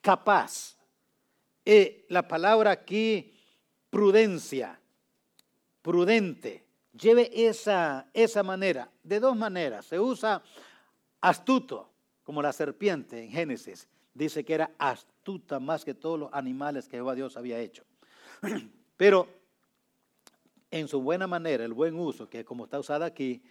[0.00, 0.76] capaz.
[1.64, 3.34] Y la palabra aquí,
[3.90, 4.80] prudencia,
[5.80, 9.86] prudente, lleve esa, esa manera, de dos maneras.
[9.86, 10.42] Se usa
[11.20, 11.88] astuto,
[12.24, 13.88] como la serpiente en Génesis.
[14.14, 17.84] Dice que era astuta más que todos los animales que Jehová Dios había hecho.
[18.96, 19.28] Pero
[20.70, 23.42] en su buena manera, el buen uso, que como está usada aquí,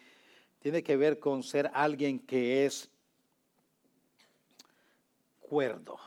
[0.60, 2.90] tiene que ver con ser alguien que es
[5.40, 6.00] cuerdo,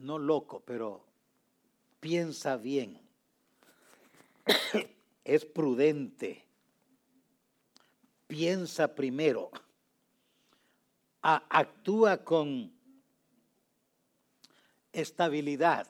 [0.00, 1.04] no loco, pero
[2.00, 3.00] piensa bien,
[5.24, 6.44] es prudente,
[8.26, 9.50] piensa primero
[11.22, 12.72] actúa con
[14.92, 15.86] estabilidad,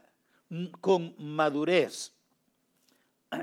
[0.80, 2.12] con madurez.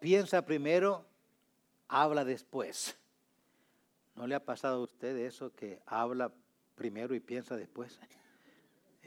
[0.00, 1.04] Piensa primero,
[1.88, 2.96] habla después.
[4.14, 6.32] ¿No le ha pasado a usted eso que habla
[6.74, 8.00] primero y piensa después?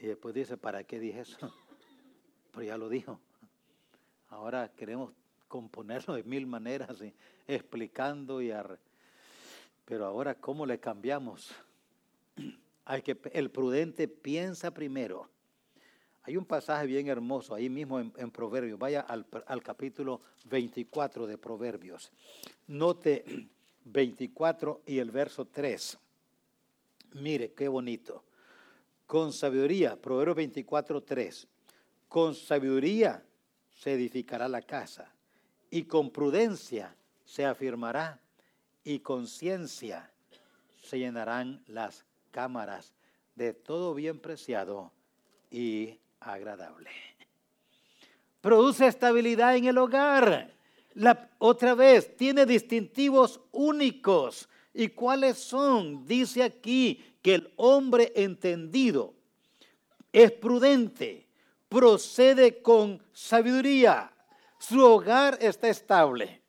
[0.04, 1.38] Y después dice, ¿para qué dije eso?
[2.52, 3.22] Pero ya lo dijo.
[4.28, 5.14] Ahora queremos
[5.48, 6.98] componerlo de mil maneras,
[7.48, 8.52] explicando y
[9.86, 11.54] pero ahora, ¿cómo le cambiamos?
[12.86, 15.30] Hay que, el prudente piensa primero.
[16.24, 18.78] Hay un pasaje bien hermoso ahí mismo en, Proverbios.
[18.78, 22.12] Vaya al, al, capítulo 24 de Proverbios.
[22.68, 23.24] Note
[23.86, 25.98] 24 y el verso 3.
[27.14, 28.26] Mire, qué bonito.
[29.06, 31.48] Con sabiduría, Proverbios 24, 3.
[32.08, 33.24] Con sabiduría
[33.76, 35.12] se edificará la casa
[35.70, 38.20] y con prudencia se afirmará
[38.84, 40.12] y conciencia
[40.82, 42.94] se llenarán las cámaras
[43.36, 44.92] de todo bien preciado
[45.50, 46.90] y agradable.
[48.42, 50.54] Produce estabilidad en el hogar.
[50.96, 54.50] La, otra vez, tiene distintivos únicos.
[54.74, 56.06] ¿Y cuáles son?
[56.06, 59.16] Dice aquí que el hombre entendido
[60.12, 61.26] es prudente,
[61.70, 64.14] procede con sabiduría,
[64.60, 66.42] su hogar está estable.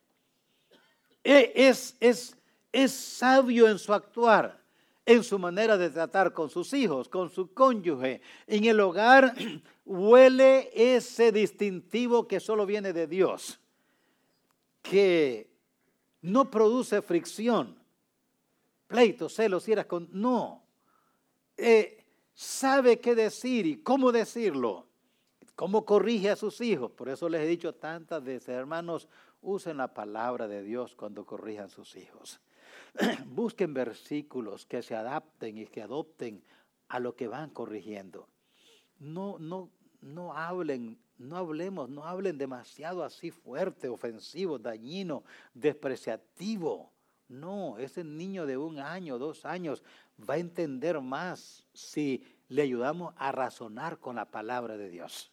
[1.23, 2.37] E, es, es,
[2.71, 4.61] es sabio en su actuar,
[5.07, 8.21] en su manera de tratar con sus hijos, con su cónyuge.
[8.47, 9.35] En el hogar
[9.85, 13.61] huele ese distintivo que solo viene de Dios,
[14.83, 15.49] que
[16.21, 17.79] no produce fricción,
[18.89, 20.09] pleito, celos, iras con...
[20.13, 20.63] No,
[21.57, 24.87] eh, sabe qué decir y cómo decirlo,
[25.55, 26.90] cómo corrige a sus hijos.
[26.93, 29.09] Por eso les he dicho tantas veces, hermanos,
[29.45, 32.40] Usen la palabra de Dios cuando corrijan sus hijos.
[33.27, 36.43] Busquen versículos que se adapten y que adopten
[36.88, 38.27] a lo que van corrigiendo.
[38.99, 39.69] No, no,
[40.01, 46.90] no hablen No hablemos, no hablen demasiado así fuerte, ofensivo, dañino, despreciativo.
[47.29, 49.85] No, ese niño de un año, dos años,
[50.18, 55.33] va a entender más si le ayudamos a razonar con la palabra de Dios.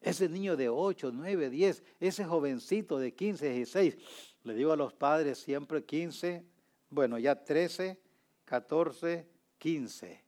[0.00, 3.96] Ese niño de 8, 9, 10, ese jovencito de 15, 16,
[4.44, 6.44] le digo a los padres siempre 15,
[6.90, 8.00] bueno, ya 13,
[8.44, 10.24] 14, 15,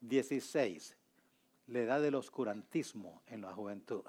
[0.00, 0.96] 16,
[1.66, 4.04] la edad del oscurantismo en la juventud.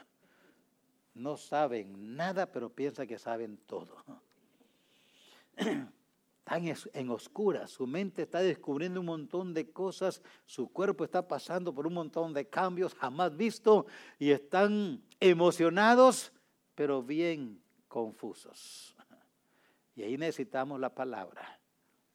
[1.15, 3.97] No saben nada, pero piensan que saben todo.
[6.45, 11.73] Están en oscuras, su mente está descubriendo un montón de cosas, su cuerpo está pasando
[11.73, 13.85] por un montón de cambios jamás visto
[14.19, 16.33] y están emocionados,
[16.75, 18.93] pero bien confusos.
[19.95, 21.61] Y ahí necesitamos la palabra,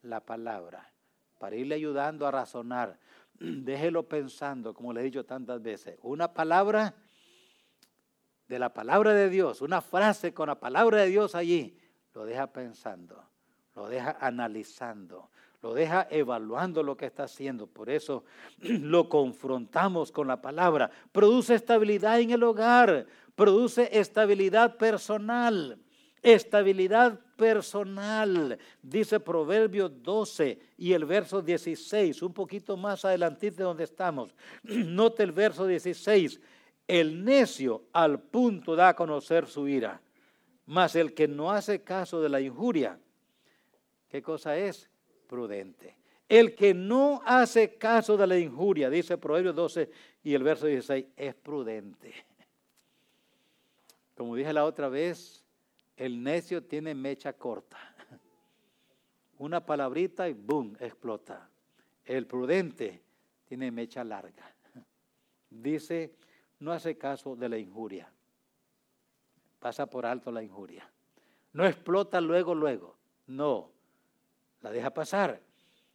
[0.02, 0.92] la palabra,
[1.38, 2.98] para irle ayudando a razonar.
[3.40, 5.98] Déjelo pensando, como le he dicho tantas veces.
[6.02, 6.94] Una palabra
[8.46, 11.78] de la palabra de Dios, una frase con la palabra de Dios allí,
[12.12, 13.24] lo deja pensando
[13.78, 15.30] lo deja analizando,
[15.62, 17.68] lo deja evaluando lo que está haciendo.
[17.68, 18.24] Por eso
[18.58, 20.90] lo confrontamos con la palabra.
[21.12, 25.78] Produce estabilidad en el hogar, produce estabilidad personal.
[26.20, 33.84] Estabilidad personal, dice Proverbios 12 y el verso 16, un poquito más adelante de donde
[33.84, 34.34] estamos.
[34.64, 36.40] Note el verso 16,
[36.88, 40.02] el necio al punto da a conocer su ira,
[40.66, 42.98] mas el que no hace caso de la injuria
[44.09, 44.90] ¿Qué cosa es?
[45.27, 45.97] Prudente.
[46.29, 49.90] El que no hace caso de la injuria, dice Proverbios 12
[50.25, 52.12] y el verso 16, es prudente.
[54.14, 55.44] Como dije la otra vez,
[55.97, 57.79] el necio tiene mecha corta.
[59.38, 60.77] Una palabrita y ¡boom!
[60.81, 61.49] explota.
[62.05, 63.03] El prudente
[63.47, 64.53] tiene mecha larga.
[65.49, 66.14] Dice,
[66.59, 68.12] no hace caso de la injuria.
[69.61, 70.90] Pasa por alto la injuria.
[71.53, 72.97] No explota luego, luego.
[73.27, 73.77] No
[74.61, 75.40] la deja pasar.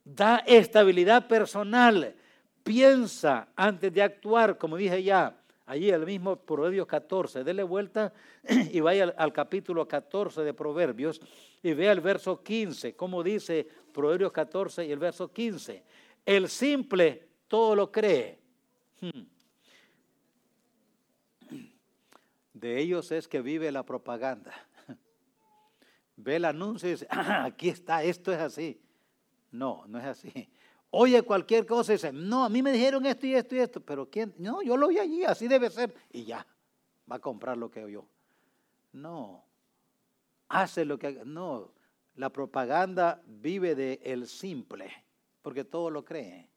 [0.04, 2.16] Da estabilidad personal.
[2.64, 7.44] Piensa antes de actuar, como dije ya, allí el mismo Proverbios 14.
[7.44, 8.14] Dele vuelta
[8.72, 11.22] y vaya al, capítulo 14 de Proverbios
[11.62, 15.84] y vea el verso 15, como dice Proverbios 14 y el verso 15.
[16.26, 18.40] El simple todo lo cree.
[19.02, 19.24] Hmm.
[22.54, 24.54] De ellos es que vive la propaganda
[26.24, 28.82] ve el anuncio y dice, ah, aquí está, esto es así.
[29.52, 30.50] No, no es así.
[30.90, 33.82] Oye cualquier cosa y dice, no, a mí me dijeron esto y esto y esto,
[33.82, 34.34] pero ¿quién?
[34.38, 35.94] No, yo lo vi allí, así debe ser.
[36.12, 36.46] Y ya,
[37.12, 38.06] va a comprar lo que oyó.
[38.94, 39.44] No,
[40.50, 41.22] hace lo que...
[41.26, 41.72] No,
[42.16, 44.92] la propaganda vive de el simple,
[45.42, 46.48] porque todo lo cree.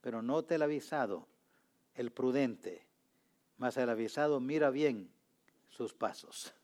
[0.00, 1.28] Pero no te el avisado,
[1.94, 2.86] el prudente,
[3.58, 5.10] más el avisado mira bien
[5.68, 6.54] sus pasos.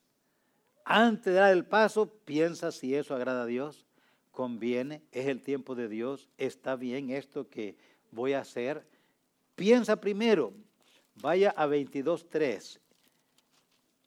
[0.85, 3.87] Antes de dar el paso, piensa si eso agrada a Dios,
[4.31, 7.77] conviene, es el tiempo de Dios, está bien esto que
[8.11, 8.87] voy a hacer.
[9.55, 10.53] Piensa primero,
[11.17, 12.79] vaya a 22.3.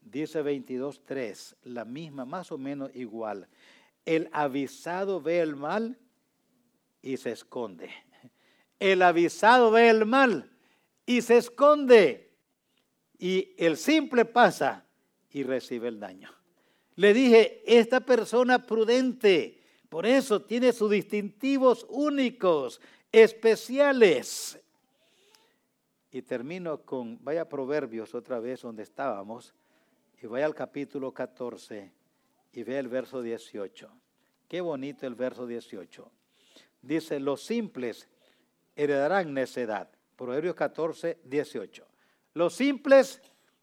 [0.02, 3.48] Dice 22.3, la misma, más o menos igual.
[4.06, 5.98] El avisado ve el mal
[7.02, 7.90] y se esconde.
[8.80, 10.52] El avisado ve el mal
[11.06, 12.32] y se esconde.
[13.18, 14.86] Y el simple pasa
[15.32, 16.30] y recibe el daño.
[16.96, 22.80] Le dije, esta persona prudente, por eso tiene sus distintivos únicos,
[23.12, 24.60] especiales.
[26.12, 29.54] Y termino con, vaya Proverbios otra vez donde estábamos,
[30.22, 31.92] y vaya al capítulo 14
[32.54, 33.90] y ve el verso 18.
[34.48, 36.12] Qué bonito el verso 18.
[36.82, 38.08] Dice, los simples
[38.76, 39.90] heredarán necedad.
[40.16, 41.86] Proverbios 14, 18.
[42.36, 43.22] Los simples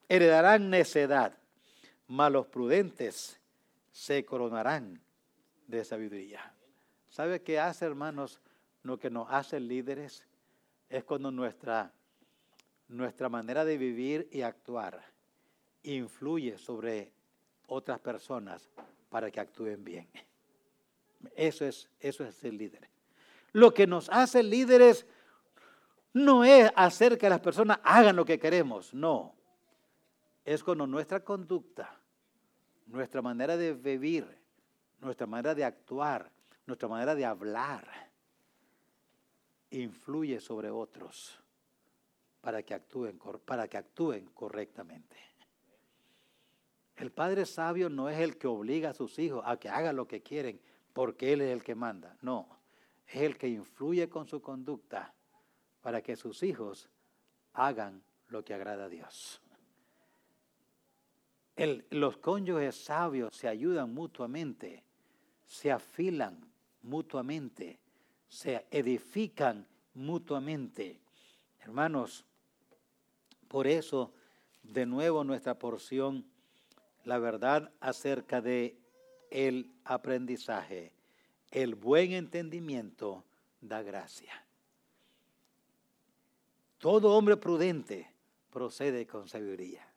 [0.09, 1.40] heredarán necedad
[2.11, 3.41] malos prudentes
[3.93, 5.01] se coronarán
[5.69, 6.53] de sabiduría.
[7.09, 8.41] ¿Sabe qué hace, hermanos?
[8.83, 10.27] Lo que nos hace líderes
[10.89, 11.93] es cuando nuestra,
[12.89, 15.01] nuestra manera de vivir y actuar
[15.85, 17.13] influye sobre
[17.69, 18.69] otras personas
[19.09, 20.09] para que actúen bien.
[21.37, 22.89] Eso es, eso es ser líder.
[23.53, 25.07] Lo que nos hace líderes
[26.13, 29.37] no es hacer que las personas hagan lo que queremos, no.
[30.45, 32.00] Es cuando nuestra conducta
[32.91, 34.27] nuestra manera de vivir,
[35.01, 36.31] nuestra manera de actuar,
[36.67, 37.89] nuestra manera de hablar,
[39.71, 41.41] influye sobre otros
[42.41, 45.17] para que actúen, para que actúen correctamente.
[46.97, 50.07] El padre sabio no es el que obliga a sus hijos a que hagan lo
[50.07, 50.61] que quieren
[50.93, 52.17] porque él es el que manda.
[52.21, 52.61] No,
[53.07, 55.15] es el que influye con su conducta
[55.81, 56.91] para que sus hijos
[57.55, 59.41] hagan lo que agrada a Dios.
[61.67, 64.83] Los cónyuges sabios se ayudan mutuamente,
[65.45, 66.39] se afilan
[66.83, 67.79] mutuamente,
[68.29, 71.01] se edifican mutuamente.
[71.61, 72.25] Hermanos,
[73.49, 74.13] por eso,
[74.63, 76.25] de nuevo nuestra porción,
[77.05, 78.79] la verdad acerca de
[79.31, 80.93] el aprendizaje,
[81.51, 83.25] el buen entendimiento
[83.61, 84.47] da gracia.
[86.79, 88.11] Todo hombre prudente
[88.51, 89.90] procede con sabiduría.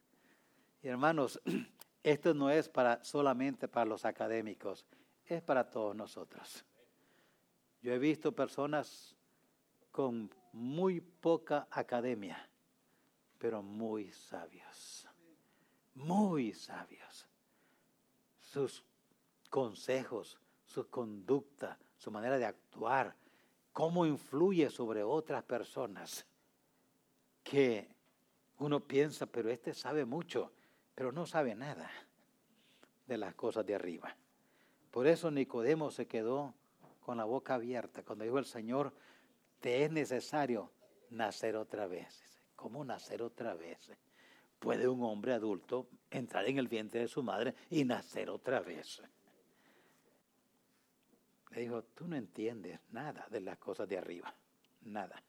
[0.84, 1.41] Y hermanos,
[2.03, 4.86] esto no es para solamente para los académicos,
[5.25, 6.65] es para todos nosotros.
[7.81, 9.15] Yo he visto personas
[9.91, 12.49] con muy poca academia,
[13.38, 15.07] pero muy sabios,
[15.95, 17.27] muy sabios.
[18.39, 18.84] Sus
[19.49, 23.15] consejos, su conducta, su manera de actuar,
[23.71, 26.25] cómo influye sobre otras personas,
[27.41, 27.88] que
[28.59, 30.51] uno piensa, pero este sabe mucho,
[30.95, 31.89] pero no sabe nada
[33.07, 34.15] de las cosas de arriba.
[34.91, 36.53] Por eso Nicodemo se quedó
[37.01, 38.93] con la boca abierta cuando dijo el Señor,
[39.59, 40.71] te es necesario
[41.09, 42.23] nacer otra vez.
[42.55, 43.91] ¿Cómo nacer otra vez?
[44.59, 49.01] ¿Puede un hombre adulto entrar en el vientre de su madre y nacer otra vez?
[51.51, 54.33] Le dijo, tú no entiendes nada de las cosas de arriba,
[54.81, 55.21] nada.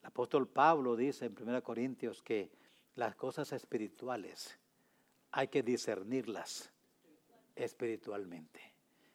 [0.00, 2.52] El apóstol Pablo dice en 1 Corintios que
[2.94, 4.58] las cosas espirituales
[5.36, 6.70] hay que discernirlas
[7.56, 8.60] espiritualmente.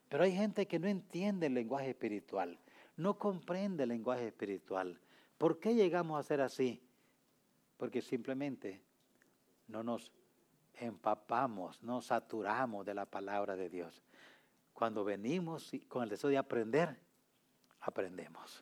[0.09, 2.59] Pero hay gente que no entiende el lenguaje espiritual,
[2.97, 4.99] no comprende el lenguaje espiritual.
[5.37, 6.83] ¿Por qué llegamos a ser así?
[7.77, 8.81] Porque simplemente
[9.67, 10.11] no nos
[10.73, 14.03] empapamos, no saturamos de la palabra de Dios.
[14.73, 16.99] Cuando venimos con el deseo de aprender,
[17.79, 18.61] aprendemos.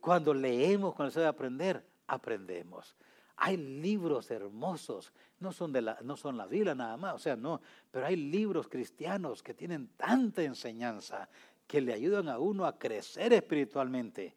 [0.00, 2.96] Cuando leemos con el deseo de aprender, aprendemos.
[3.42, 7.36] Hay libros hermosos, no son, de la, no son la Biblia nada más, o sea,
[7.36, 11.26] no, pero hay libros cristianos que tienen tanta enseñanza
[11.66, 14.36] que le ayudan a uno a crecer espiritualmente,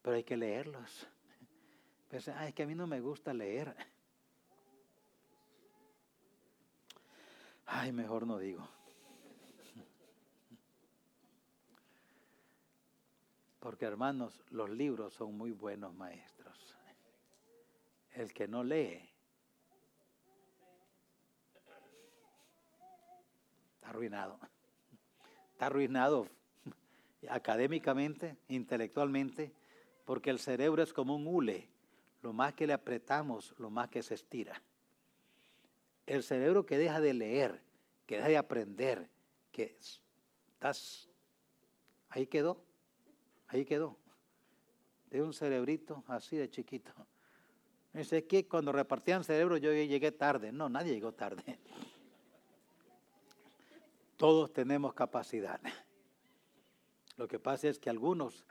[0.00, 1.08] pero hay que leerlos.
[2.08, 3.74] Pues, es que a mí no me gusta leer.
[7.66, 8.68] Ay, mejor no digo.
[13.58, 16.76] Porque hermanos, los libros son muy buenos maestros.
[18.14, 19.00] El que no lee
[23.74, 24.38] está arruinado.
[25.52, 26.28] Está arruinado
[27.28, 29.52] académicamente, intelectualmente,
[30.04, 31.68] porque el cerebro es como un hule.
[32.22, 34.62] Lo más que le apretamos, lo más que se estira.
[36.06, 37.62] El cerebro que deja de leer,
[38.06, 39.10] que deja de aprender,
[39.52, 41.10] que estás,
[42.08, 42.64] ahí quedó
[43.54, 43.96] Ahí quedó.
[45.10, 46.92] De un cerebrito así de chiquito.
[47.94, 50.50] Dice que cuando repartían cerebro yo llegué tarde.
[50.50, 51.58] No, nadie llegó tarde.
[54.16, 55.60] Todos tenemos capacidad.
[57.16, 58.44] Lo que pasa es que algunos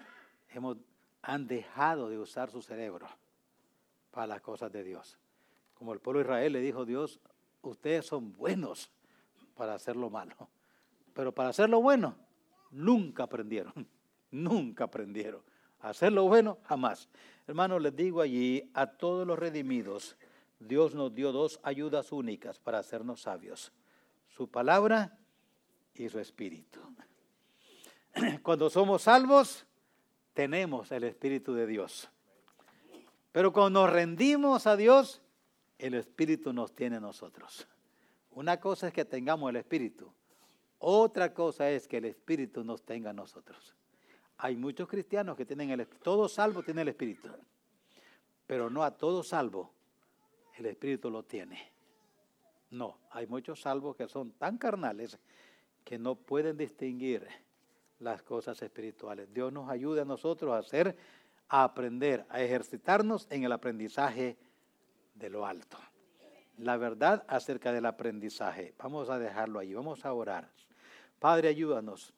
[0.50, 0.78] hemos,
[1.22, 3.08] han dejado de usar su cerebro
[4.12, 5.20] para las cosas de Dios.
[5.74, 7.20] Como el pueblo de Israel le dijo Dios,
[7.62, 8.90] ustedes son buenos
[9.56, 10.36] para hacer lo malo,
[11.14, 12.16] pero para hacer lo bueno
[12.72, 13.88] nunca aprendieron.
[14.32, 15.44] Nunca aprendieron.
[15.80, 17.08] Hacer lo bueno, jamás.
[17.46, 20.16] Hermanos, les digo allí, a todos los redimidos,
[20.60, 23.74] Dios nos dio dos ayudas únicas para hacernos sabios.
[24.30, 25.18] Su palabra
[25.94, 26.80] y su espíritu.
[28.44, 29.66] Cuando somos salvos,
[30.34, 32.10] tenemos el espíritu de Dios.
[33.32, 35.22] Pero cuando nos rendimos a Dios,
[35.80, 37.68] el espíritu nos tiene a nosotros.
[38.30, 40.14] Una cosa es que tengamos el espíritu.
[40.78, 43.76] Otra cosa es que el espíritu nos tenga a nosotros.
[44.44, 45.88] Hay muchos cristianos que tienen el.
[45.88, 47.30] Todo salvo tiene el Espíritu.
[48.46, 49.72] Pero no a todo salvo
[50.58, 51.72] el Espíritu lo tiene.
[52.70, 55.18] No, hay muchos salvos que son tan carnales
[55.86, 57.26] que no pueden distinguir
[58.00, 59.34] las cosas espirituales.
[59.34, 60.98] Dios nos ayude a nosotros a hacer,
[61.48, 64.38] a aprender, a ejercitarnos en el aprendizaje
[65.16, 65.78] de lo alto.
[66.58, 68.74] La verdad acerca del aprendizaje.
[68.78, 70.52] Vamos a dejarlo ahí, vamos a orar.
[71.18, 72.14] Padre, ayúdanos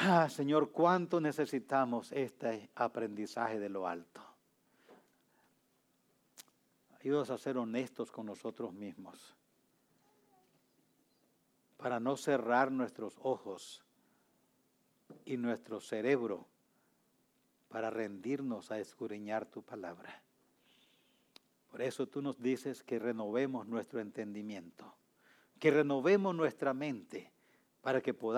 [0.00, 4.22] Ah, Señor, cuánto necesitamos este aprendizaje de lo alto.
[7.00, 9.34] Ayúdanos a ser honestos con nosotros mismos,
[11.76, 13.84] para no cerrar nuestros ojos
[15.24, 16.46] y nuestro cerebro
[17.68, 20.22] para rendirnos a escudriñar tu palabra.
[21.72, 24.94] Por eso tú nos dices que renovemos nuestro entendimiento,
[25.58, 27.32] que renovemos nuestra mente
[27.82, 28.28] para que podamos